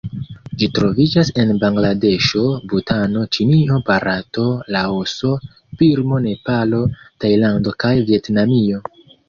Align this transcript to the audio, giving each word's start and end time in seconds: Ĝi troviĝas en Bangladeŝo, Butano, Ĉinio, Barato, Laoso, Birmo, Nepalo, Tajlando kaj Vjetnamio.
Ĝi 0.59 0.67
troviĝas 0.77 1.29
en 1.43 1.51
Bangladeŝo, 1.63 2.41
Butano, 2.71 3.27
Ĉinio, 3.37 3.79
Barato, 3.91 4.47
Laoso, 4.79 5.37
Birmo, 5.83 6.25
Nepalo, 6.27 6.83
Tajlando 7.23 7.79
kaj 7.87 7.97
Vjetnamio. 8.13 8.85